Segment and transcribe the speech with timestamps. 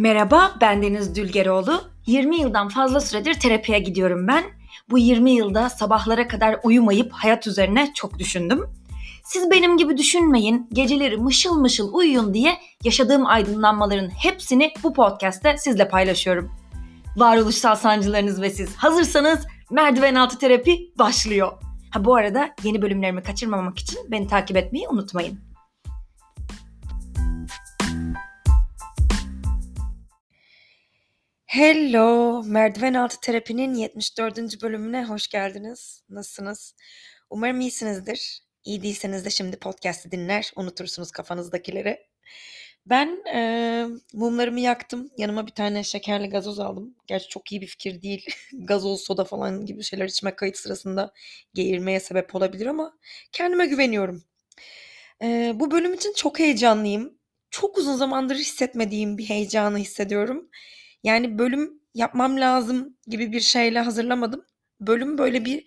[0.00, 1.82] Merhaba, ben Deniz Dülgeroğlu.
[2.06, 4.44] 20 yıldan fazla süredir terapiye gidiyorum ben.
[4.90, 8.64] Bu 20 yılda sabahlara kadar uyumayıp hayat üzerine çok düşündüm.
[9.24, 15.88] Siz benim gibi düşünmeyin, geceleri mışıl mışıl uyuyun diye yaşadığım aydınlanmaların hepsini bu podcast'te sizle
[15.88, 16.52] paylaşıyorum.
[17.16, 21.52] Varoluşsal sancılarınız ve siz hazırsanız merdiven altı terapi başlıyor.
[21.90, 25.47] Ha bu arada yeni bölümlerimi kaçırmamak için beni takip etmeyi unutmayın.
[31.48, 34.62] Hello, Merdiven Altı Terapi'nin 74.
[34.62, 36.02] bölümüne hoş geldiniz.
[36.08, 36.74] Nasılsınız?
[37.30, 38.40] Umarım iyisinizdir.
[38.64, 41.98] İyi değilseniz de şimdi podcast'i dinler, unutursunuz kafanızdakileri.
[42.86, 45.10] Ben e, mumlarımı yaktım.
[45.18, 46.94] Yanıma bir tane şekerli gazoz aldım.
[47.06, 48.26] Gerçi çok iyi bir fikir değil.
[48.52, 51.12] gazoz, soda falan gibi şeyler içmek kayıt sırasında
[51.54, 52.98] geğirmeye sebep olabilir ama
[53.32, 54.24] kendime güveniyorum.
[55.22, 57.18] E, bu bölüm için çok heyecanlıyım.
[57.50, 60.48] Çok uzun zamandır hissetmediğim bir heyecanı hissediyorum.
[61.04, 64.44] Yani bölüm yapmam lazım gibi bir şeyle hazırlamadım.
[64.80, 65.66] Bölüm böyle bir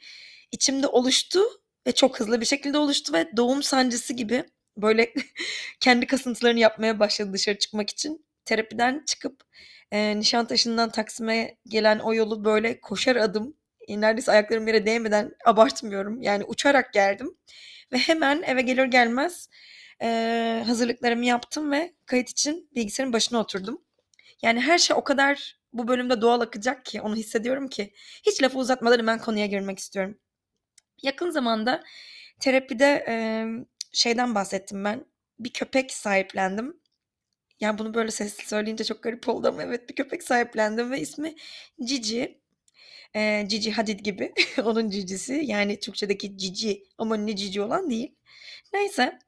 [0.52, 1.40] içimde oluştu
[1.88, 4.44] ve çok hızlı bir şekilde oluştu ve doğum sancısı gibi
[4.78, 5.14] böyle
[5.80, 8.26] kendi kasıntılarını yapmaya başladı dışarı çıkmak için.
[8.46, 9.44] Terapiden çıkıp
[9.92, 13.56] e, Nişantaşı'ndan Taksim'e gelen o yolu böyle koşar adım
[13.88, 16.22] e, neredeyse ayaklarım yere değmeden abartmıyorum.
[16.22, 17.38] Yani uçarak geldim.
[17.94, 19.50] Ve hemen eve gelir gelmez
[20.02, 23.82] e, hazırlıklarımı yaptım ve kayıt için bilgisayarın başına oturdum.
[24.42, 28.58] Yani her şey o kadar bu bölümde doğal akacak ki onu hissediyorum ki hiç lafı
[28.58, 30.18] uzatmadan hemen konuya girmek istiyorum.
[31.04, 31.84] Yakın zamanda
[32.40, 33.46] terapide e,
[33.94, 35.06] şeyden bahsettim ben.
[35.40, 36.82] Bir köpek sahiplendim.
[37.60, 41.36] Yani bunu böyle sesli söyleyince çok garip oldu ama evet bir köpek sahiplendim ve ismi
[41.86, 42.42] Cici.
[43.16, 44.34] E, Cici Hadid gibi.
[44.64, 45.42] Onun cicisi.
[45.46, 48.16] Yani Türkçedeki cici ama ne cici olan değil.
[48.74, 49.20] Neyse.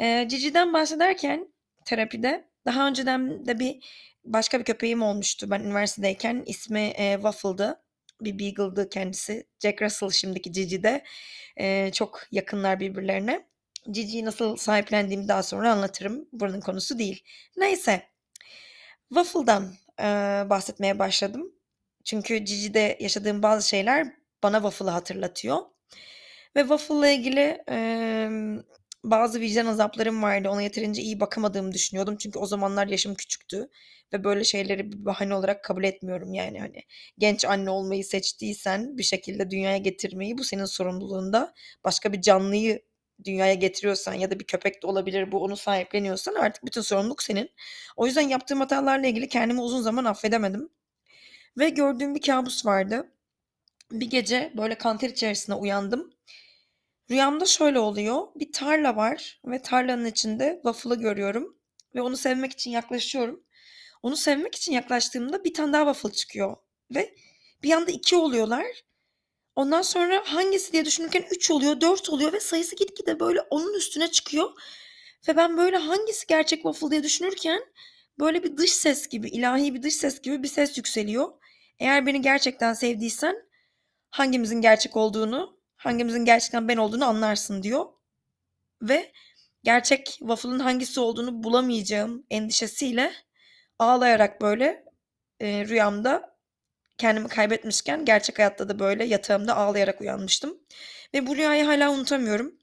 [0.00, 1.52] E, Cici'den bahsederken
[1.84, 3.84] terapide daha önceden de bir
[4.24, 6.42] başka bir köpeğim olmuştu ben üniversitedeyken.
[6.46, 7.82] ismi e, Waffle'dı.
[8.20, 9.46] Bir Beagle'dı kendisi.
[9.62, 11.02] Jack Russell şimdiki Cici.
[11.56, 13.46] E, çok yakınlar birbirlerine.
[13.90, 16.28] Cici'yi nasıl sahiplendiğimi daha sonra anlatırım.
[16.32, 17.24] Buranın konusu değil.
[17.56, 18.02] Neyse.
[19.08, 20.04] Waffle'dan e,
[20.50, 21.52] bahsetmeye başladım.
[22.04, 24.06] Çünkü Cici'de yaşadığım bazı şeyler
[24.42, 25.58] bana Waffle'ı hatırlatıyor.
[26.56, 28.28] Ve Waffle'la ilgili e,
[29.04, 30.48] bazı vicdan azaplarım vardı.
[30.48, 32.16] Ona yeterince iyi bakamadığımı düşünüyordum.
[32.16, 33.68] Çünkü o zamanlar yaşım küçüktü
[34.12, 36.82] ve böyle şeyleri bir bahane olarak kabul etmiyorum yani hani
[37.18, 41.54] genç anne olmayı seçtiysen bir şekilde dünyaya getirmeyi bu senin sorumluluğunda.
[41.84, 42.82] Başka bir canlıyı
[43.24, 47.50] dünyaya getiriyorsan ya da bir köpek de olabilir bu onu sahipleniyorsan artık bütün sorumluluk senin.
[47.96, 50.70] O yüzden yaptığım hatalarla ilgili kendimi uzun zaman affedemedim.
[51.58, 53.12] Ve gördüğüm bir kabus vardı.
[53.92, 56.12] Bir gece böyle kanter içerisinde uyandım
[57.10, 58.26] Rüyamda şöyle oluyor.
[58.36, 61.56] Bir tarla var ve tarlanın içinde waffle'ı görüyorum
[61.94, 63.44] ve onu sevmek için yaklaşıyorum.
[64.02, 66.56] Onu sevmek için yaklaştığımda bir tane daha waffle çıkıyor
[66.94, 67.14] ve
[67.62, 68.66] bir anda iki oluyorlar.
[69.56, 74.10] Ondan sonra hangisi diye düşünürken üç oluyor, dört oluyor ve sayısı gitgide böyle onun üstüne
[74.10, 74.50] çıkıyor.
[75.28, 77.60] Ve ben böyle hangisi gerçek waffle diye düşünürken
[78.18, 81.28] böyle bir dış ses gibi, ilahi bir dış ses gibi bir ses yükseliyor.
[81.78, 83.36] Eğer beni gerçekten sevdiysen
[84.10, 87.86] hangimizin gerçek olduğunu hangimizin gerçekten ben olduğunu anlarsın diyor.
[88.82, 89.12] Ve
[89.64, 93.12] gerçek waffle'ın hangisi olduğunu bulamayacağım endişesiyle
[93.78, 94.84] ağlayarak böyle
[95.40, 96.36] e, rüyamda
[96.98, 100.58] kendimi kaybetmişken gerçek hayatta da böyle yatağımda ağlayarak uyanmıştım.
[101.14, 102.54] Ve bu rüyayı hala unutamıyorum.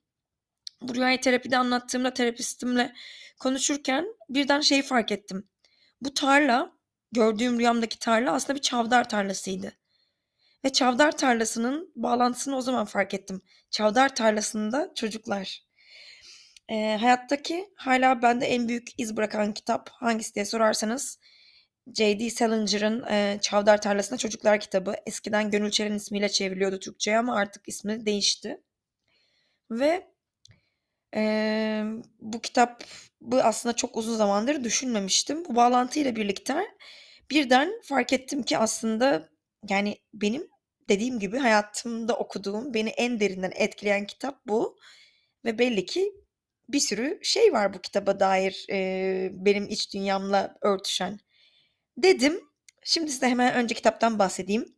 [0.82, 2.94] Bu rüyayı terapide anlattığımda terapistimle
[3.40, 5.50] konuşurken birden şeyi fark ettim.
[6.02, 6.72] Bu tarla,
[7.12, 9.74] gördüğüm rüyamdaki tarla aslında bir çavdar tarlasıydı.
[10.66, 13.42] Ve çavdar tarlasının bağlantısını o zaman fark ettim.
[13.72, 15.68] Çavdar tarlasında çocuklar.
[16.70, 21.20] E, hayattaki hala bende en büyük iz bırakan kitap hangisi diye sorarsanız
[21.96, 22.30] J.D.
[22.30, 24.96] Salinger'ın e, Çavdar Tarlasında Çocuklar kitabı.
[25.06, 28.62] Eskiden Gönül Çeren ismiyle çevriliyordu Türkçe'ye ama artık ismi değişti.
[29.72, 30.08] Ve
[31.16, 31.84] e,
[32.20, 32.84] bu kitap
[33.22, 35.46] bu aslında çok uzun zamandır düşünmemiştim.
[35.46, 36.68] Bu bağlantıyla birlikte
[37.32, 39.30] birden fark ettim ki aslında
[39.70, 40.48] yani benim
[40.90, 44.78] dediğim gibi hayatımda okuduğum, beni en derinden etkileyen kitap bu.
[45.46, 46.14] Ve belli ki
[46.70, 51.20] bir sürü şey var bu kitaba dair e, benim iç dünyamla örtüşen.
[51.98, 52.42] Dedim.
[52.84, 54.76] Şimdi size hemen önce kitaptan bahsedeyim.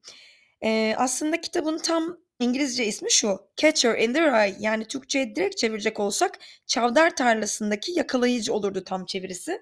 [0.64, 3.40] E, aslında kitabın tam İngilizce ismi şu.
[3.58, 9.62] Catcher in the Rye yani Türkçe'ye direkt çevirecek olsak Çavdar Tarlası'ndaki yakalayıcı olurdu tam çevirisi.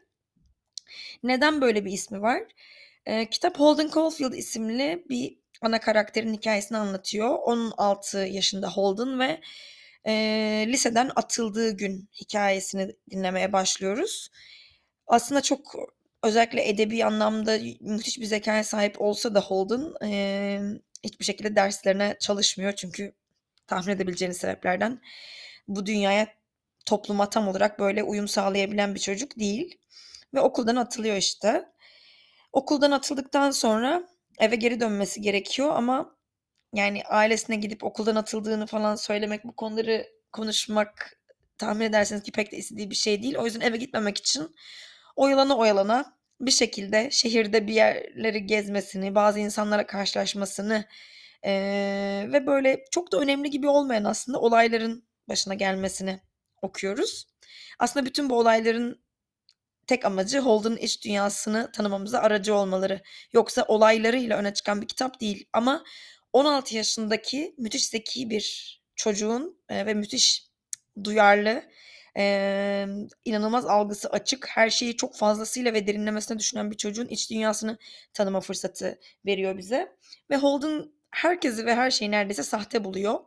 [1.24, 2.44] Neden böyle bir ismi var?
[3.08, 7.30] E, kitap Holden Caulfield isimli bir ana karakterin hikayesini anlatıyor.
[7.30, 9.42] 16 yaşında Holden ve
[10.08, 10.14] e,
[10.68, 14.30] liseden atıldığı gün hikayesini dinlemeye başlıyoruz.
[15.08, 15.76] Aslında çok
[16.24, 22.74] özellikle edebi anlamda müthiş bir zekâya sahip olsa da Holden, emm, hiçbir şekilde derslerine çalışmıyor.
[22.74, 23.14] Çünkü
[23.68, 25.02] tahmin edebileceğiniz sebeplerden
[25.68, 26.28] bu dünyaya,
[26.86, 29.78] topluma tam olarak böyle uyum sağlayabilen bir çocuk değil
[30.34, 31.66] ve okuldan atılıyor işte.
[32.54, 34.04] Okuldan atıldıktan sonra
[34.40, 36.18] eve geri dönmesi gerekiyor ama
[36.74, 41.20] yani ailesine gidip okuldan atıldığını falan söylemek, bu konuları konuşmak
[41.58, 43.36] tahmin edersiniz ki pek de istediği bir şey değil.
[43.36, 44.56] O yüzden eve gitmemek için
[45.16, 50.86] oyalana oyalana bir şekilde şehirde bir yerleri gezmesini, bazı insanlara karşılaşmasını
[51.46, 56.20] eee, ve böyle çok da önemli gibi olmayan aslında olayların başına gelmesini
[56.62, 57.28] okuyoruz.
[57.80, 59.02] Aslında bütün bu olayların
[59.88, 63.02] tek amacı Holden'ın iç dünyasını tanımamıza aracı olmaları.
[63.34, 65.84] Yoksa olaylarıyla öne çıkan bir kitap değil ama
[66.34, 70.48] 16 yaşındaki müthiş zeki bir çocuğun eee, ve müthiş
[71.04, 71.64] duyarlı,
[72.16, 77.78] emm, inanılmaz algısı açık, her şeyi çok fazlasıyla ve derinlemesine düşünen bir çocuğun iç dünyasını
[78.14, 79.96] tanıma fırsatı veriyor bize
[80.30, 83.20] ve Holden herkesi ve her şeyi neredeyse sahte buluyor.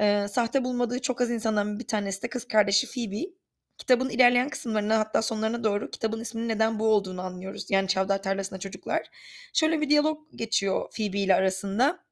[0.00, 3.30] Eee, sahte bulmadığı çok az insandan bir tanesi de kız kardeşi Phoebe.
[3.78, 7.70] Kitabın ilerleyen kısımlarına hatta sonlarına doğru kitabın isminin neden bu olduğunu anlıyoruz.
[7.70, 9.10] Yani Çavdar Tarlası'nda Çocuklar.
[9.52, 12.04] Şöyle bir diyalog geçiyor Phoebe ile arasında.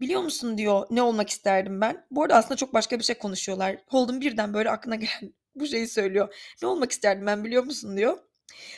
[0.00, 3.76] "Biliyor musun?" diyor, "Ne olmak isterdim ben?" Bu arada aslında çok başka bir şey konuşuyorlar.
[3.88, 6.34] Holden birden böyle aklına gelen bu şeyi söylüyor.
[6.62, 8.18] "Ne olmak isterdim ben biliyor musun?" diyor.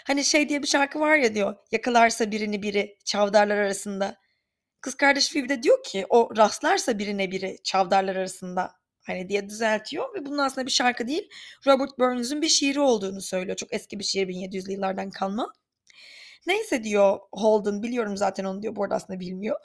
[0.06, 4.16] Hani şey diye bir şarkı var ya diyor, "Yakalarsa birini biri çavdarlar arasında."
[4.80, 10.14] Kız kardeşi Phoebe de diyor ki, "O rastlarsa birine biri çavdarlar arasında." Hani diye düzeltiyor
[10.14, 11.28] ve bunun aslında bir şarkı değil,
[11.66, 13.56] Robert Burns'un bir şiiri olduğunu söylüyor.
[13.56, 15.52] Çok eski bir şiir, 1700'lü yıllardan kalma.
[16.46, 18.76] "Neyse." diyor Holden, "Biliyorum zaten onu." diyor.
[18.76, 19.56] Bu arada aslında bilmiyor.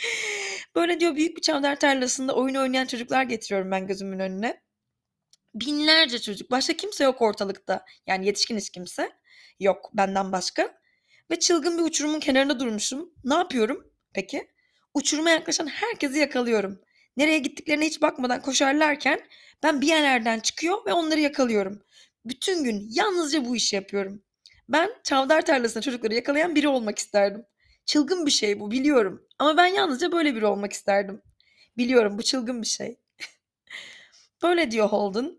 [0.76, 4.60] Böyle diyor, "Büyük bir çavdar tarlasında oyun oynayan çocuklar getiriyorum ben gözümün önüne.
[5.54, 6.50] Binlerce çocuk.
[6.50, 7.84] Başka kimse yok ortalıkta.
[8.06, 9.10] Yani yetişkin hiç kimse
[9.60, 10.74] yok benden başka
[11.30, 13.10] ve çılgın bir uçurumun kenarında durmuşum.
[13.24, 14.48] Ne yapıyorum peki?
[14.94, 16.80] Uçuruma yaklaşan herkesi yakalıyorum.
[17.18, 19.20] Nereye gittiklerine hiç bakmadan koşarlarken
[19.62, 21.82] ben bir yerlerden çıkıyor ve onları yakalıyorum.
[22.24, 24.22] Bütün gün yalnızca bu işi yapıyorum.
[24.68, 27.44] Ben çavdar tarlasında çocukları yakalayan biri olmak isterdim.
[27.86, 31.22] Çılgın bir şey bu biliyorum ama ben yalnızca böyle biri olmak isterdim.
[31.76, 32.96] Biliyorum bu çılgın bir şey."
[34.42, 35.38] Böyle diyor Holden.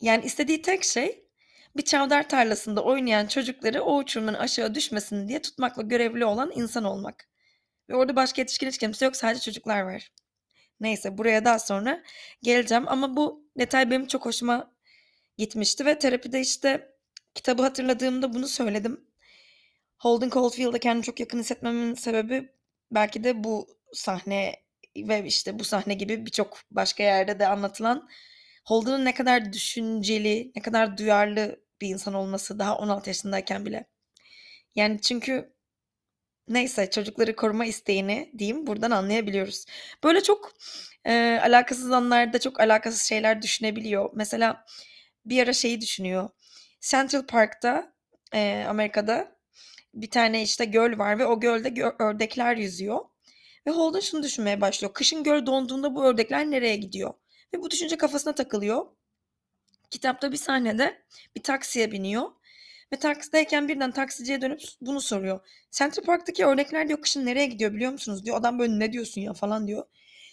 [0.00, 1.24] Yani istediği tek şey
[1.76, 7.28] bir çavdar tarlasında oynayan çocukları o uçurumdan aşağı düşmesin diye tutmakla görevli olan insan olmak.
[7.88, 10.10] Ve orada başka yetişkin hiç kimse yok, sadece çocuklar var.
[10.80, 12.02] Neyse buraya daha sonra
[12.42, 14.74] geleceğim ama bu detay benim çok hoşuma
[15.38, 16.94] gitmişti ve terapide işte
[17.34, 19.04] kitabı hatırladığımda bunu söyledim.
[19.98, 22.48] Holden Caulfield'a kendimi çok yakın hissetmemin sebebi
[22.90, 24.56] belki de bu sahne
[24.96, 28.08] ve işte bu sahne gibi birçok başka yerde de anlatılan
[28.66, 33.86] Holden'ın ne kadar düşünceli, ne kadar duyarlı bir insan olması daha 16 yaşındayken bile.
[34.74, 35.53] Yani çünkü
[36.48, 39.64] neyse çocukları koruma isteğini diyeyim buradan anlayabiliyoruz.
[40.04, 40.52] Böyle çok,
[41.06, 44.10] eee, alakasız anlarda çok alakasız şeyler düşünebiliyor.
[44.14, 44.64] Mesela
[45.26, 46.28] bir ara şeyi düşünüyor.
[46.80, 47.92] Central Park'ta,
[48.34, 49.36] eee, Amerika'da
[49.94, 53.00] bir tane işte göl var ve o gölde gö ördekler yüzüyor
[53.66, 54.94] ve Holden şunu düşünmeye başlıyor.
[54.94, 57.14] Kışın göl donduğunda bu ördekler nereye gidiyor?
[57.54, 58.86] Ve bu düşünce kafasına takılıyor.
[59.90, 61.02] Kitapta bir sahnede
[61.36, 62.30] bir taksiye biniyor
[62.92, 65.40] ve taksideyken birden taksiciye dönüp bunu soruyor.
[65.70, 68.36] "Central Park'taki ördekler" diyor, "kışın nereye gidiyor biliyor musunuz?" diyor.
[68.36, 69.84] Adam böyle "Ne diyorsun ya?" falan diyor.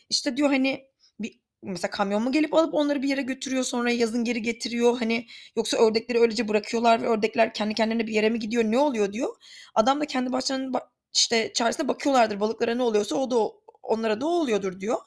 [0.09, 0.85] İşte diyor, hani,
[1.19, 5.27] bir mesela kamyon mu gelip alıp onları bir yere götürüyor, sonra yazın geri getiriyor, hani,
[5.55, 9.35] yoksa ördekleri öylece bırakıyorlar ve ördekler kendi kendilerine bir yere mi gidiyor, ne oluyor diyor.
[9.75, 13.51] Adam da kendi bahçelerinin ba işte çaresine bakıyorlardır, balıklara ne oluyorsa o da
[13.83, 14.97] onlara da oluyordur diyor.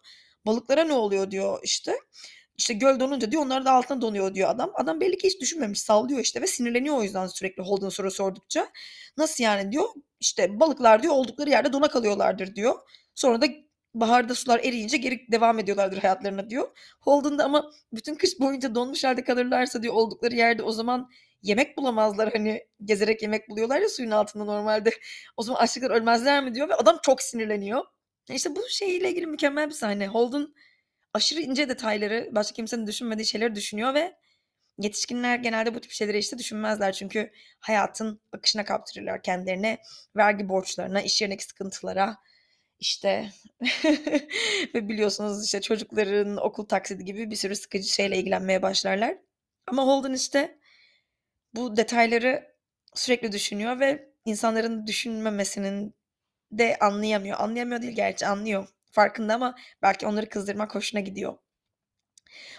[0.46, 1.94] Balıklara ne oluyor diyor işte.
[2.58, 4.70] İşte göl donunca diyor onlar da altına donuyor diyor adam.
[4.75, 8.68] Adam belli ki hiç düşünmemiş, sallıyor işte ve sinirleniyor o yüzden sürekli Holden soru sordukça.
[9.16, 9.84] "Nasıl yani?" diyor.
[10.20, 12.75] "İşte balıklar" diyor, "oldukları yerde dona kalıyorlardır." diyor.
[13.14, 13.46] "Sonra da
[13.94, 16.68] baharda sular eriyince geri devam ediyorlardır hayatlarına." diyor.
[17.00, 21.11] Holden da "Ama bütün kış boyunca donmuş hâlde kalırlarsa" diyor, "oldukları yerde o zaman
[21.42, 24.90] yemek bulamazlar." Hani gezerek yemek buluyorlar ya suyun altında normalde.
[25.37, 27.84] "O zaman açlıktan ölmezler mi?" diyor ve adam çok sinirleniyor.
[28.30, 30.06] İşte bu şeyle ilgili mükemmel bir sahne.
[30.08, 30.49] Holden
[31.14, 34.16] aşırı ince detayları, başka kimsenin düşünmediği şeyleri düşünüyor ve
[34.78, 36.92] yetişkinler genelde bu tip şeyleri işte düşünmezler.
[36.92, 37.30] Çünkü
[37.61, 39.78] hayatın akışına kaptırırlar kendilerini.
[40.16, 42.16] Vergi borçlarına, iş yerindeki sıkıntılara,
[42.80, 43.30] işte
[44.75, 49.16] ve biliyorsunuz işte çocukların okul taksidi gibi bir sürü sıkıcı şeyle ilgilenmeye başlarlar.
[49.66, 50.59] Ama Holden işte
[51.54, 52.54] bu detayları
[52.94, 55.94] sürekli düşünüyor ve insanların düşünmemesinin
[56.52, 57.40] de anlayamıyor.
[57.40, 58.68] Anlayamıyor değil gerçi anlıyor.
[58.94, 61.38] Farkında ama belki onları kızdırmak hoşuna gidiyor.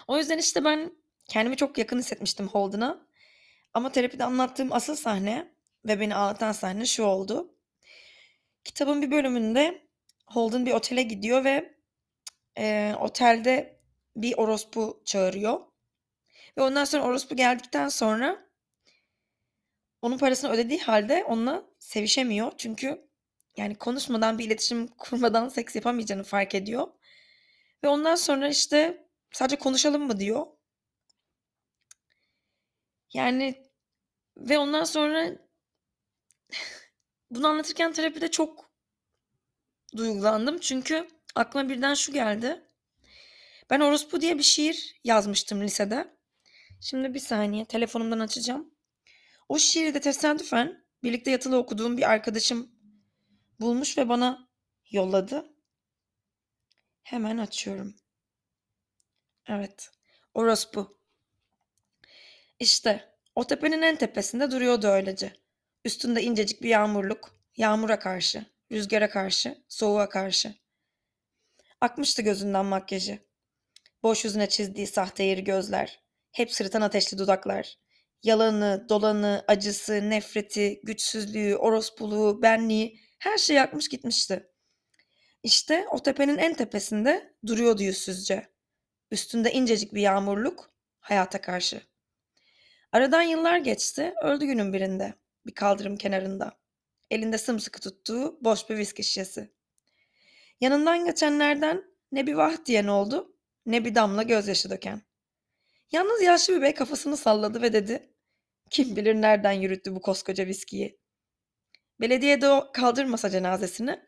[0.08, 0.92] O yüzden işte ben
[1.28, 3.06] kendimi çok yakın hissetmiştim Holden'a
[3.74, 5.52] ama terapide anlattığım asıl sahne
[5.84, 7.54] ve beni ağlatan sahne şu oldu.
[8.64, 9.86] Kitabın bir bölümünde
[10.26, 11.74] Holden bir otele gidiyor ve
[12.58, 13.80] e, otelde
[14.16, 15.60] bir orospu çağırıyor.
[16.58, 18.46] Ve ondan sonra orospu geldikten sonra
[20.02, 22.52] onun parasını ödediği halde onunla sevişemiyor.
[22.58, 23.08] Çünkü
[23.56, 26.88] yani konuşmadan bir iletişim kurmadan seks yapamayacağını fark ediyor.
[27.84, 30.46] Ve ondan sonra işte sadece konuşalım mı diyor.
[33.12, 33.70] Yani
[34.36, 35.32] ve ondan sonra
[37.30, 38.70] bunu anlatırken terapide çok
[39.96, 40.58] duygulandım.
[40.58, 42.62] Çünkü aklıma birden şu geldi.
[43.70, 46.16] Ben Orospu diye bir şiir yazmıştım lisede.
[46.80, 48.74] Şimdi bir saniye telefonumdan açacağım.
[49.48, 52.75] O şiiri de tesadüfen birlikte yatılı okuduğum bir arkadaşım
[53.60, 54.48] bulmuş ve bana
[54.90, 55.52] yolladı.
[57.02, 57.96] Hemen açıyorum.
[59.48, 59.90] Evet.
[60.34, 61.00] Orospu.
[62.58, 65.32] İşte o tepenin en tepesinde duruyordu öylece.
[65.84, 70.54] Üstünde incecik bir yağmurluk, yağmura karşı, rüzgara karşı, soğuğa karşı.
[71.80, 73.18] Akmıştı gözünden makyajı.
[74.02, 76.00] Boş yüzüne çizdiği sahte yeri gözler,
[76.32, 77.78] hep sırıtan ateşli dudaklar.
[78.22, 84.50] Yalanı, dolanı, acısı, nefreti, güçsüzlüğü, orospuluğu, benliği her şey yakmış gitmişti.
[85.42, 88.46] İşte o tepenin en tepesinde duruyordu yüzsüzce.
[89.10, 91.82] Üstünde incecik bir yağmurluk, hayata karşı.
[92.92, 95.14] Aradan yıllar geçti, öldü günün birinde,
[95.46, 96.58] bir kaldırım kenarında.
[97.10, 99.54] Elinde sımsıkı tuttuğu boş bir viski şişesi.
[100.60, 105.02] Yanından geçenlerden ne bir vah diyen oldu, ne bir damla gözyaşı döken.
[105.92, 108.12] Yalnız yaşlı bir bey kafasını salladı ve dedi,
[108.70, 110.98] kim bilir nereden yürüttü bu koskoca viskiyi.
[112.00, 114.00] Belediye de o kaldırmasa cenazesini,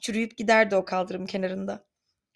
[0.00, 1.86] çürüyüp giderdi o kaldırım kenarında.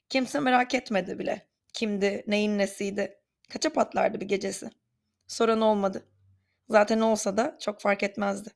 [0.08, 1.48] Kimse merak etmedi bile.
[1.72, 3.20] Kimdi, neyin nesiydi.
[3.50, 4.70] Kaça patlardı bir gecesi.
[5.26, 6.08] Soran olmadı.
[6.68, 8.50] Zaten olsa da çok fark etmezdi.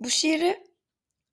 [0.00, 0.64] Bu şiiri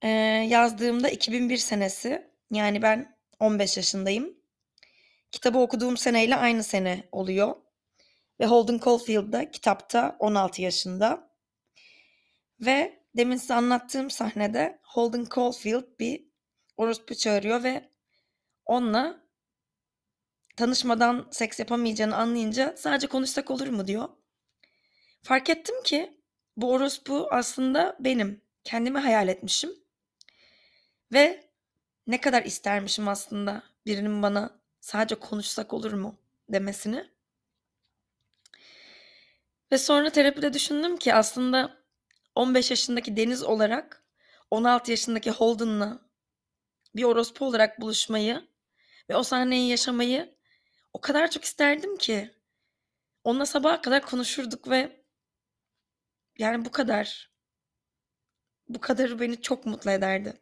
[0.01, 0.07] e,
[0.49, 2.31] yazdığımda 2001 senesi.
[2.51, 4.37] Yani ben 15 yaşındayım.
[5.31, 7.55] Kitabı okuduğum seneyle aynı sene oluyor.
[8.39, 11.26] Ve Holden Caulfield da kitapta 16 yaşında.
[12.59, 16.27] Ve demin size anlattığım sahnede Holden Caulfield bir
[16.77, 17.89] orospu çağırıyor ve
[18.65, 19.27] onunla
[20.55, 24.09] tanışmadan seks yapamayacağını anlayınca sadece konuşsak olur mu diyor.
[25.23, 26.21] Fark ettim ki
[26.57, 28.41] bu orospu aslında benim.
[28.63, 29.71] Kendimi hayal etmişim.
[31.13, 31.49] Ve
[32.07, 37.09] ne kadar istermişim aslında birinin bana sadece konuşsak olur mu demesini.
[39.71, 41.77] Ve sonra terapide düşündüm ki aslında
[42.37, 44.03] 15 yaşındaki Deniz olarak
[44.51, 45.99] 16 yaşındaki Holden'la
[46.95, 48.47] bir orospu olarak buluşmayı
[49.09, 50.37] ve o sahneyi yaşamayı
[50.93, 52.31] o kadar çok isterdim ki.
[53.23, 55.05] Onunla sabaha kadar konuşurduk ve
[56.37, 57.31] yani bu kadar.
[58.69, 60.41] Bu kadarı beni çok mutlu ederdi.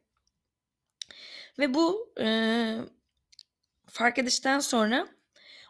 [1.59, 2.27] Ve bu e,
[3.87, 5.07] fark edişten sonra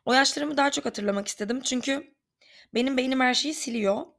[0.06, 1.62] o yaşlarımı daha çok hatırlamak istedim.
[1.62, 2.16] Çünkü
[2.74, 4.15] benim beynim her şeyi siliyor.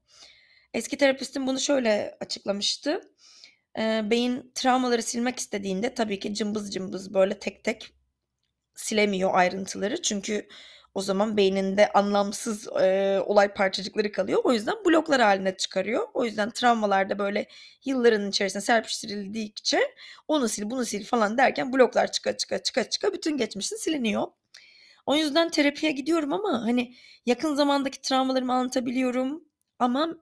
[0.77, 3.01] Eski terapistim bunu şöyle açıklamıştı.
[3.79, 7.95] E, beyin travmaları silmek istediğinde tabii ki cımbız cımbız böyle tek tek
[8.75, 10.03] silemiyor ayrıntıları.
[10.03, 10.49] Çünkü
[10.95, 14.41] o zaman beyninde anlamsız e, olay parçacıkları kalıyor.
[14.45, 16.09] O yüzden bloklar haline çıkarıyor.
[16.15, 17.47] O yüzden travmalarda böyle
[17.85, 19.81] yılların içerisinde serpiştirildikçe
[20.29, 24.27] onu sil bunu sil falan derken bloklar çıka çıka çıka çıka bütün geçmişin siliniyor.
[25.07, 26.95] O yüzden terapiye gidiyorum ama hani
[27.27, 29.45] yakın zamandaki travmalarımı anlatabiliyorum.
[29.79, 30.17] Ama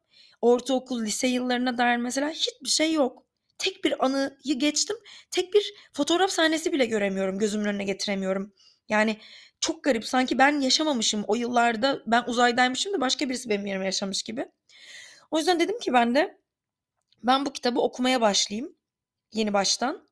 [0.44, 3.24] ortaokul, lise yıllarına dair mesela hiçbir şey yok.
[3.58, 4.96] Tek bir anıyı geçtim.
[5.30, 7.38] Tek bir fotoğraf sahnesi bile göremiyorum.
[7.38, 8.52] Gözümün önüne getiremiyorum.
[8.88, 9.16] Yani
[9.60, 10.04] çok garip.
[10.04, 12.02] Sanki ben yaşamamışım o yıllarda.
[12.06, 14.48] Ben uzaydaymışım da başka birisi benim yerime yaşamış gibi.
[15.30, 16.38] O yüzden dedim ki ben de
[17.22, 18.76] ben bu kitabı okumaya başlayayım.
[19.32, 20.08] Yeni baştan.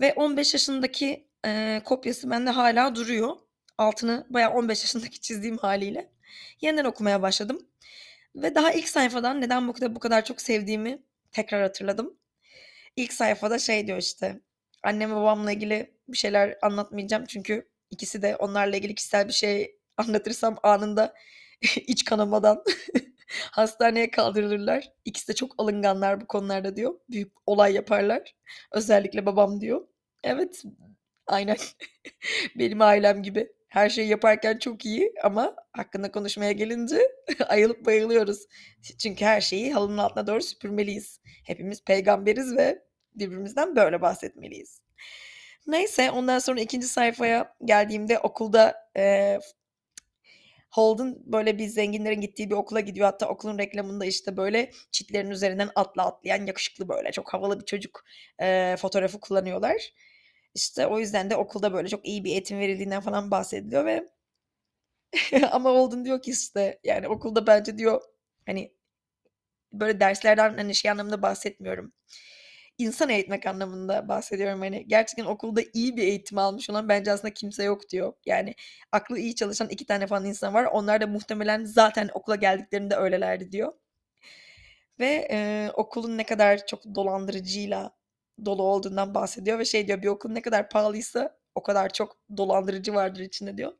[0.00, 3.36] Ve 15 yaşındaki e, kopyası bende hala duruyor.
[3.78, 6.12] Altını bayağı 15 yaşındaki çizdiğim haliyle.
[6.60, 7.70] Yeniden okumaya başladım.
[8.36, 12.16] Ve daha ilk sayfadan neden bu kitabı bu kadar çok sevdiğimi tekrar hatırladım.
[12.96, 14.40] İlk sayfada şey diyor işte.
[14.84, 20.56] Annem babamla ilgili bir şeyler anlatmayacağım çünkü ikisi de onlarla ilgili kişisel bir şey anlatırsam
[20.62, 21.14] anında
[21.76, 22.64] iç kanamadan
[23.52, 24.92] hastaneye kaldırılırlar.
[25.04, 26.94] İkisi de çok alınganlar bu konularda diyor.
[27.10, 28.34] Büyük olay yaparlar.
[28.72, 29.88] Özellikle babam diyor.
[30.24, 30.64] Evet
[31.26, 31.56] aynen
[32.56, 33.52] benim ailem gibi.
[33.70, 37.00] Her şeyi yaparken çok iyi ama hakkında konuşmaya gelince
[37.48, 38.46] ayılıp bayılıyoruz.
[38.98, 41.20] Çünkü her şeyi halının altına doğru süpürmeliyiz.
[41.44, 42.82] Hepimiz peygamberiz ve
[43.14, 44.82] birbirimizden böyle bahsetmeliyiz.
[45.66, 49.38] Neyse ondan sonra ikinci sayfaya geldiğimde okulda e,
[50.70, 53.06] Holden böyle bir zenginlerin gittiği bir okula gidiyor.
[53.06, 58.04] Hatta okulun reklamında işte böyle çitlerin üzerinden atla atlayan yakışıklı böyle çok havalı bir çocuk
[58.42, 59.92] e, fotoğrafı kullanıyorlar.
[60.54, 64.08] İşte o yüzden de okulda böyle çok iyi bir eğitim verildiğinden falan bahsediliyor ve
[65.52, 68.00] ama Holden diyor ki işte yani okulda bence diyor
[68.46, 68.72] hani
[69.72, 71.92] böyle derslerden hani şey anlamında bahsetmiyorum.
[72.78, 77.64] İnsan eğitmek anlamında bahsediyorum hani gerçekten okulda iyi bir eğitim almış olan bence aslında kimse
[77.64, 78.12] yok diyor.
[78.26, 78.54] Yani
[78.92, 80.64] aklı iyi çalışan iki tane falan insan var.
[80.64, 83.72] Onlar da muhtemelen zaten okula geldiklerinde öylelerdi diyor.
[85.00, 87.90] Ve e, okulun ne kadar çok dolandırıcıyla
[88.44, 92.94] dolu olduğundan bahsediyor ve şey diyor bir okul ne kadar pahalıysa o kadar çok dolandırıcı
[92.94, 93.72] vardır içinde diyor.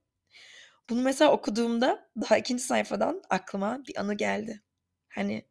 [0.90, 4.62] Bunu mesela okuduğumda daha ikinci sayfadan aklıma bir anı geldi.
[5.08, 5.44] Hani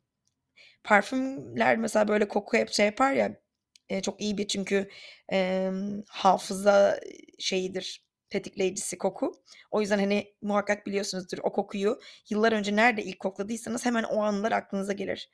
[0.84, 3.42] parfümler mesela böyle koku hep şey yapar ya
[3.90, 4.90] e, çok iyi bir çünkü
[5.32, 5.72] e,
[6.10, 7.00] hafıza
[7.40, 9.32] şeyidir tetikleyicisi koku.
[9.72, 12.00] O yüzden hani muhakkak biliyorsunuzdur o kokuyu
[12.30, 15.30] yıllar önce nerede ilk kokladıysanız hemen o anlar aklınıza gelir.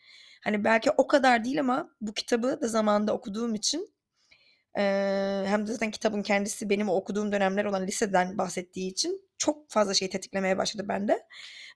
[0.46, 3.94] Hani belki o kadar değil ama bu kitabı da zamanında okuduğum için
[4.78, 4.82] e,
[5.48, 10.10] hem de zaten kitabın kendisi benim okuduğum dönemler olan liseden bahsettiği için çok fazla şey
[10.10, 11.28] tetiklemeye başladı bende.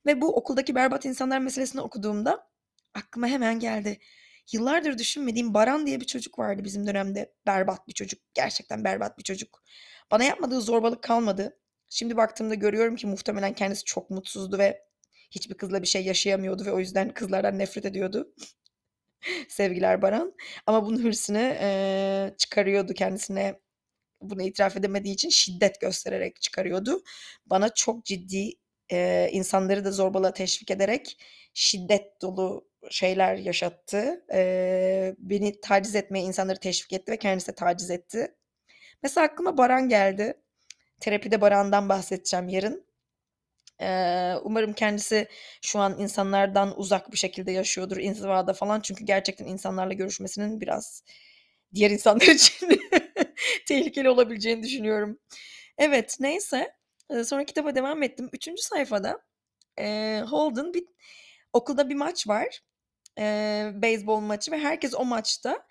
[0.05, 2.49] Ve bu okuldaki berbat insanlar meselesini okuduğumda
[2.93, 3.99] aklıma hemen geldi.
[4.51, 7.33] Yıllardır düşünmediğim Baran diye bir çocuk vardı bizim dönemde.
[7.47, 8.21] Berbat bir çocuk.
[8.33, 9.63] Gerçekten berbat bir çocuk.
[10.11, 11.59] Bana yapmadığı zorbalık kalmadı.
[11.89, 14.89] Şimdi baktığımda görüyorum ki muhtemelen kendisi çok mutsuzdu ve
[15.31, 18.33] hiçbir kızla bir şey yaşayamıyordu ve o yüzden kızlardan nefret ediyordu.
[19.49, 20.33] Sevgiler Baran.
[20.67, 23.59] Ama bunun hırsını e, çıkarıyordu kendisine.
[24.21, 27.03] Bunu itiraf edemediği için şiddet göstererek çıkarıyordu.
[27.45, 28.51] Bana çok ciddi
[28.91, 31.17] e, insanları da zorbalığa teşvik ederek
[31.53, 34.25] şiddet dolu şeyler yaşattı.
[34.33, 38.35] E, beni taciz etmeye insanları teşvik etti ve kendisi de taciz etti.
[39.03, 40.33] Mesela aklıma Baran geldi.
[40.99, 42.88] Terapide Baran'dan bahsedeceğim yarın.
[44.43, 45.27] Umarım kendisi
[45.61, 48.79] şu an insanlardan uzak bir şekilde yaşıyordur inzivada falan.
[48.79, 51.03] Çünkü gerçekten insanlarla görüşmesinin biraz
[51.73, 52.81] diğer insanlar için
[53.67, 55.19] tehlikeli olabileceğini düşünüyorum.
[55.77, 56.73] Evet neyse.
[57.25, 58.29] Sonra kitaba devam ettim.
[58.33, 59.21] Üçüncü sayfada
[60.29, 60.85] Holden bir
[61.53, 62.59] okulda bir maç var.
[63.19, 65.67] E, beyzbol maçı ve herkes o maçta.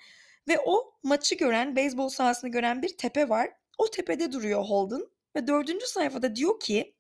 [0.48, 3.50] Ve o maçı gören, beyzbol sahasını gören bir tepe var.
[3.78, 5.06] O tepede duruyor Holden.
[5.36, 6.94] Ve dördüncü sayfada diyor ki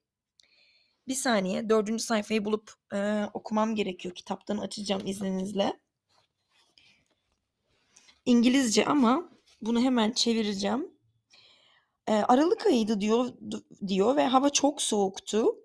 [1.08, 4.14] bir saniye dördüncü sayfayı bulup e, okumam gerekiyor.
[4.14, 5.80] Kitaptan açacağım izninizle.
[8.26, 9.30] İngilizce ama
[9.62, 10.90] bunu hemen çevireceğim.
[12.06, 13.32] E, Aralık ayıydı diyor
[13.86, 15.56] diyor ve hava çok soğuktu.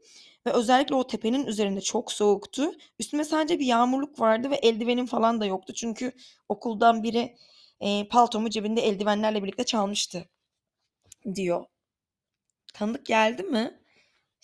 [0.45, 2.71] Ve özellikle o tepenin üzerinde çok soğuktu.
[2.99, 5.73] Üstüme sadece bir yağmurluk vardı ve eldivenim falan da yoktu.
[5.73, 6.12] Çünkü
[6.49, 7.38] okuldan biri
[7.79, 10.29] e, paltomu cebinde eldivenlerle birlikte çalmıştı
[11.36, 11.65] diyor.
[12.73, 13.83] Tanıdık geldi mi?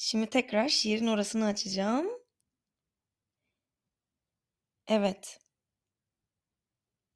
[0.01, 2.07] Şimdi tekrar şiirin orasını açacağım.
[4.87, 5.39] Evet.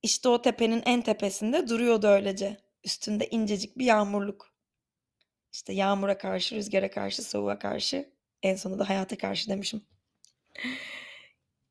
[0.02, 2.58] İşte o tepenin en tepesinde duruyordu öylece.
[2.84, 4.54] Üstünde incecik bir yağmurluk.
[5.54, 9.86] İşte yağmura karşı, rüzgara karşı, soğuğa karşı, en sonunda hayata karşı demişim.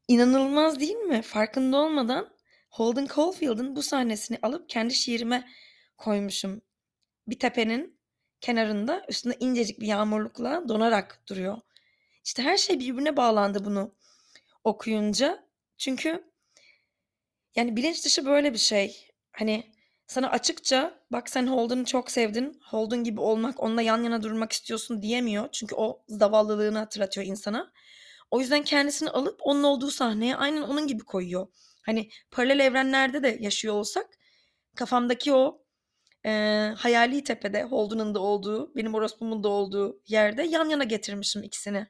[0.08, 1.22] İnanılmaz değil mi?
[1.22, 2.36] Farkında olmadan
[2.70, 5.48] Holden Caulfield'ın bu sahnesini alıp kendi şiirime
[5.98, 6.62] koymuşum.
[7.26, 8.01] Bir tepenin
[8.42, 11.58] kenarında üstünde incecik bir yağmurlukla donarak duruyor.
[12.24, 13.94] İşte her şey birbirine bağlandı bunu
[14.64, 15.46] okuyunca.
[15.78, 16.24] Çünkü
[17.56, 19.08] yani bilinç dışı böyle bir şey.
[19.32, 19.72] Hani
[20.06, 22.60] sana açıkça bak sen Holden'ı çok sevdin.
[22.64, 25.48] Holden gibi olmak, onunla yan yana durmak istiyorsun diyemiyor.
[25.52, 27.72] Çünkü o zavallılığını hatırlatıyor insana.
[28.30, 31.46] O yüzden kendisini alıp onun olduğu sahneye aynen onun gibi koyuyor.
[31.82, 34.06] Hani paralel evrenlerde de yaşıyor olsak
[34.76, 35.61] kafamdaki o
[36.26, 36.30] e,
[36.76, 41.86] hayali tepede Holden'ın da olduğu, benim orospumun da olduğu yerde yan yana getirmişim ikisini.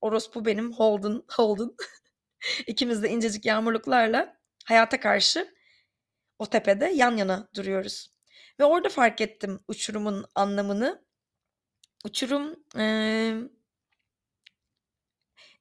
[0.00, 1.70] Orospu benim, Holden, Holden.
[2.66, 5.54] İkimiz de incecik yağmurluklarla hayata karşı
[6.38, 8.10] o tepede yan yana duruyoruz.
[8.60, 11.04] Ve orada fark ettim uçurumun anlamını.
[12.04, 12.84] Uçurum e,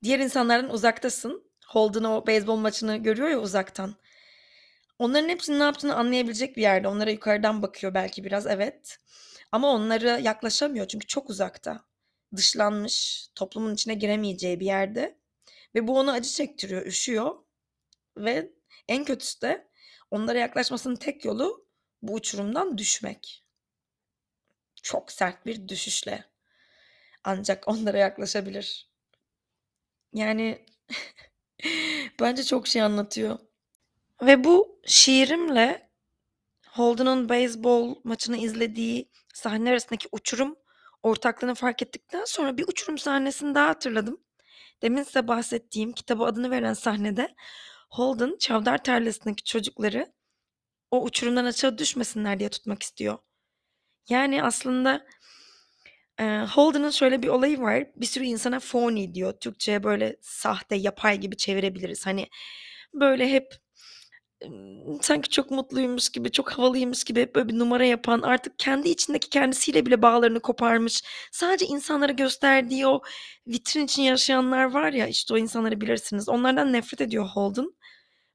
[0.04, 1.52] diğer insanlardan uzaktasın.
[1.68, 3.96] Holden o beyzbol maçını görüyor ya uzaktan.
[5.04, 6.88] Onların hepsinin ne yaptığını anlayabilecek bir yerde.
[6.88, 9.00] Onlara yukarıdan bakıyor belki biraz evet.
[9.52, 11.86] Ama onlara yaklaşamıyor çünkü çok uzakta.
[12.36, 15.18] Dışlanmış, toplumun içine giremeyeceği bir yerde.
[15.76, 17.36] Ve bu onu acı çektiriyor, üşüyor.
[18.18, 18.54] Ve
[18.88, 19.68] en kötüsü de
[20.12, 21.68] onlara yaklaşmasının tek yolu
[22.02, 23.46] bu uçurumdan düşmek.
[24.84, 26.26] Çok sert bir düşüşle
[27.24, 28.92] ancak onlara yaklaşabilir.
[30.14, 30.66] Yani
[32.20, 33.40] bence çok şey anlatıyor.
[34.26, 35.90] Ve bu şiirimle
[36.68, 40.56] Holden'ın beyzbol maçını izlediği sahne arasındaki uçurum
[41.04, 44.20] ortaklığını fark ettikten sonra bir uçurum sahnesini daha hatırladım.
[44.82, 47.36] demin size bahsettiğim kitabı adını veren sahnede
[47.90, 50.14] Holden çavdar tarlasındaki çocukları
[50.92, 53.18] o uçurumdan aşağı düşmesinler diye tutmak istiyor.
[54.10, 55.06] Yani aslında
[56.20, 57.84] e, Holden'ın şöyle bir olayı var.
[57.96, 59.34] Bir sürü insana phony diyor.
[59.40, 62.06] Türkçe'ye böyle sahte, yapay gibi çevirebiliriz.
[62.06, 62.30] Hani
[62.94, 63.63] böyle hep
[65.02, 69.30] sanki çok mutluymuş gibi, çok havalıymış gibi hep böyle bir numara yapan, artık kendi içindeki
[69.30, 71.04] kendisiyle bile bağlarını koparmış.
[71.32, 73.02] Sadece insanlara gösterdiği o
[73.48, 76.30] vitrin için yaşayanlar var ya, işte o insanları bilirsiniz.
[76.30, 77.74] Onlardan nefret ediyor Holden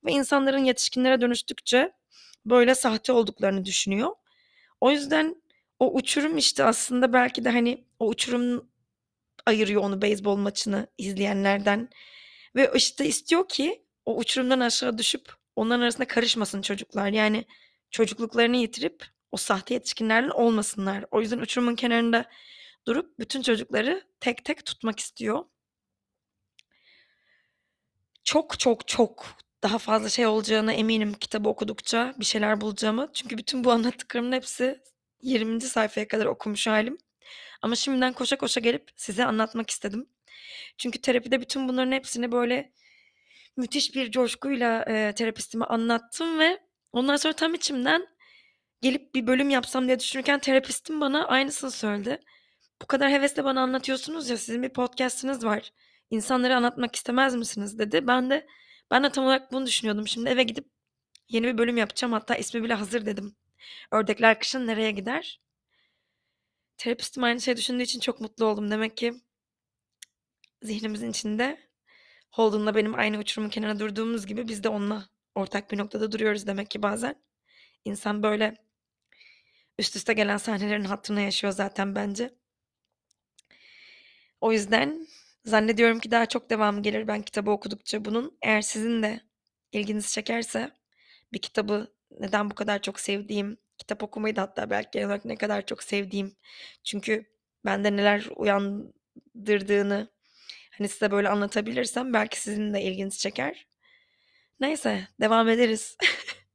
[0.04, 1.92] ve insanların yetişkinlere dönüştükçe
[2.46, 4.10] böyle sahte olduklarını düşünüyor.
[4.80, 5.42] O yüzden
[5.78, 8.68] o uçurum işte aslında belki de hani o uçurum
[9.46, 11.88] ayırıyor onu beyzbol maçını izleyenlerden
[12.56, 17.08] ve işte istiyor ki o uçurumdan aşağı düşüp onların arasında karışmasın çocuklar.
[17.08, 17.44] Yani
[17.90, 21.04] çocukluklarını yitirip o sahte yetişkinlerden olmasınlar.
[21.10, 22.24] O yüzden uçurumun kenarında
[22.86, 25.44] durup bütün çocukları tek tek tutmak istiyor.
[28.24, 29.26] Çok çok çok
[29.62, 33.10] daha fazla şey olacağına eminim kitabı okudukça bir şeyler bulacağımı.
[33.14, 34.80] Çünkü bütün bu anlattıklarımın hepsi
[35.22, 35.60] 20.
[35.60, 36.98] sayfaya kadar okumuş halim.
[37.62, 40.08] Ama şimdiden koşa koşa gelip size anlatmak istedim.
[40.78, 42.72] Çünkü terapide bütün bunların hepsini böyle
[43.58, 46.60] müthiş bir coşkuyla e, terapistime anlattım ve
[46.92, 48.06] ondan sonra tam içimden
[48.82, 52.20] gelip bir bölüm yapsam diye düşünürken terapistim bana aynısını söyledi.
[52.82, 55.72] Bu kadar hevesle bana anlatıyorsunuz ya sizin bir podcastınız var.
[56.10, 58.06] İnsanlara anlatmak istemez misiniz dedi.
[58.06, 58.46] Ben de
[58.90, 60.08] ben de tam olarak bunu düşünüyordum.
[60.08, 60.66] Şimdi eve gidip
[61.28, 62.12] yeni bir bölüm yapacağım.
[62.12, 63.36] Hatta ismi bile hazır dedim.
[63.92, 65.40] Ördekler kışın nereye gider?
[66.76, 68.70] Terapistim aynı şey düşündüğü için çok mutlu oldum.
[68.70, 69.14] Demek ki
[70.62, 71.67] zihnimizin içinde
[72.38, 76.70] Holden'la benim aynı uçurumun kenarına durduğumuz gibi biz de onunla ortak bir noktada duruyoruz demek
[76.70, 77.14] ki bazen.
[77.84, 78.54] İnsan böyle
[79.78, 82.34] üst üste gelen sahnelerin hatırına yaşıyor zaten bence.
[84.40, 85.06] O yüzden
[85.44, 88.38] zannediyorum ki daha çok devamı gelir ben kitabı okudukça bunun.
[88.42, 89.20] Eğer sizin de
[89.72, 90.70] ilginizi çekerse
[91.32, 95.36] bir kitabı neden bu kadar çok sevdiğim, kitap okumayı da hatta belki genel olarak ne
[95.36, 96.36] kadar çok sevdiğim.
[96.84, 97.24] Çünkü
[97.64, 100.17] bende neler uyandırdığını
[100.78, 103.66] hani size böyle anlatabilirsem belki sizin de ilginizi çeker.
[104.60, 105.96] Neyse devam ederiz.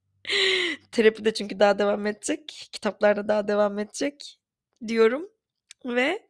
[0.91, 2.69] Terapi de çünkü daha devam edecek.
[2.71, 4.39] Kitaplar da daha devam edecek
[4.87, 5.29] diyorum.
[5.85, 6.27] Ve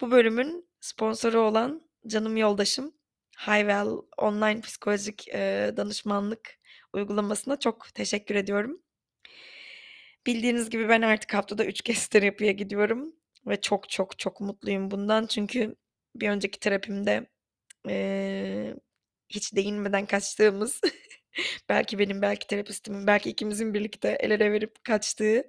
[0.00, 2.94] bu bölümün sponsoru olan canım yoldaşım
[3.38, 6.58] Highwell online psikolojik e, danışmanlık
[6.92, 8.82] uygulamasına çok teşekkür ediyorum.
[10.26, 13.14] Bildiğiniz gibi ben artık haftada 3 kez terapiye gidiyorum
[13.46, 15.26] ve çok çok çok mutluyum bundan.
[15.26, 15.76] Çünkü
[16.16, 17.26] bir önceki terapimde
[17.88, 18.74] e,
[19.28, 20.80] hiç değinmeden kaçtığımız
[21.68, 25.44] belki benim belki terapistimin belki ikimizin birlikte el ele verip kaçtığı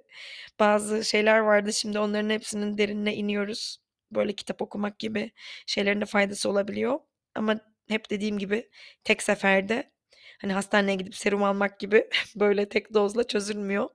[0.60, 1.72] bazı şeyler vardı.
[1.72, 3.78] Şimdi onların hepsinin derinine iniyoruz.
[4.12, 5.32] Böyle kitap okumak gibi
[5.66, 7.00] şeylerin de faydası olabiliyor.
[7.34, 8.70] Ama hep dediğim gibi
[9.04, 9.92] tek seferde
[10.40, 13.90] hani hastaneye gidip serum almak gibi böyle tek dozla çözülmüyor.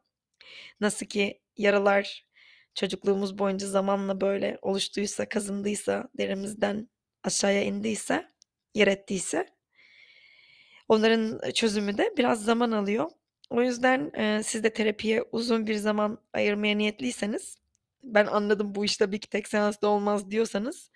[0.81, 2.27] Nasıl ki yaralar
[2.75, 6.89] çocukluğumuz boyunca zamanla böyle oluştuysa, kazındıysa, derimizden
[7.23, 8.29] aşağıya indiyse,
[8.75, 9.47] yer ettiyse
[10.89, 13.09] onların çözümü de biraz zaman alıyor.
[13.49, 17.57] O yüzden e, siz de terapiye uzun bir zaman ayırmaya niyetliyseniz,
[18.03, 20.91] ben anladım bu işte bir tek seansta olmaz diyorsanız,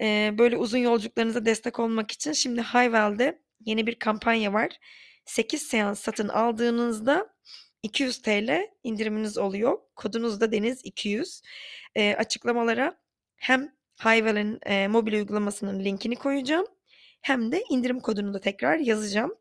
[0.00, 4.78] e, böyle uzun yolculuklarınıza destek olmak için şimdi Hayvel'de yeni bir kampanya var.
[5.24, 7.34] 8 seans satın aldığınızda
[7.86, 9.78] 200 TL indiriminiz oluyor.
[9.96, 11.42] Kodunuz da Deniz 200.
[11.94, 12.98] E, açıklamalara
[13.36, 16.66] hem Hayvel'in e, mobil uygulamasının linkini koyacağım.
[17.22, 19.34] Hem de indirim kodunu da tekrar yazacağım.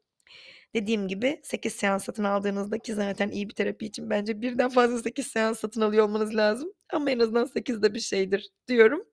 [0.74, 5.00] Dediğim gibi 8 seans satın aldığınızda ki zaten iyi bir terapi için bence birden fazla
[5.00, 6.74] 8 seans satın alıyor olmanız lazım.
[6.94, 9.06] Ama en azından 8 de bir şeydir diyorum.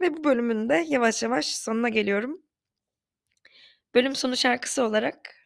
[0.00, 2.42] Ve bu bölümün de yavaş yavaş sonuna geliyorum.
[3.94, 5.39] Bölüm sonu şarkısı olarak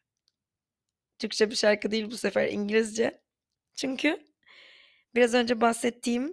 [1.18, 3.20] Türkçe bir şarkı değil bu sefer İngilizce.
[3.74, 4.24] Çünkü
[5.14, 6.32] biraz önce bahsettiğim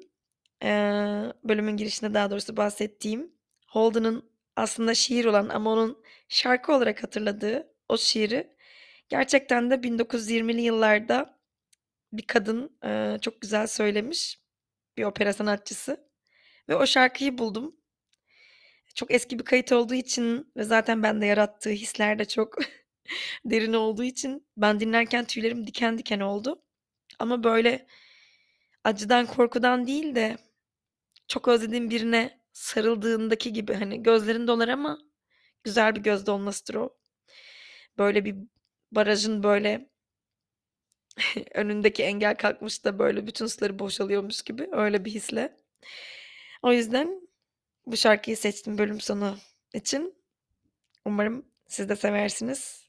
[1.43, 3.31] bölümün girişinde daha doğrusu bahsettiğim
[3.67, 8.55] Holden'ın aslında şiir olan ama onun şarkı olarak hatırladığı o şiiri
[9.09, 11.39] gerçekten de 1920'li yıllarda
[12.13, 12.77] bir kadın
[13.21, 14.41] çok güzel söylemiş.
[14.97, 16.11] Bir opera sanatçısı.
[16.69, 17.75] Ve o şarkıyı buldum.
[18.95, 22.57] Çok eski bir kayıt olduğu için ve zaten bende yarattığı hisler de çok
[23.45, 26.61] derin olduğu için ben dinlerken tüylerim diken diken oldu.
[27.19, 27.87] Ama böyle
[28.83, 30.37] acıdan korkudan değil de
[31.27, 34.99] çok özlediğim birine sarıldığındaki gibi hani gözlerin dolar ama
[35.63, 36.97] güzel bir gözde olmasıdır o.
[37.97, 38.35] Böyle bir
[38.91, 39.89] barajın böyle
[41.53, 45.57] önündeki engel kalkmış da böyle bütün suları boşalıyormuş gibi öyle bir hisle.
[46.61, 47.29] O yüzden
[47.85, 49.37] bu şarkıyı seçtim bölüm sonu
[49.73, 50.15] için.
[51.05, 52.80] Umarım siz de seversiniz.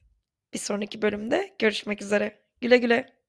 [0.53, 2.39] Bir sonraki bölümde görüşmek üzere.
[2.61, 3.22] Güle güle.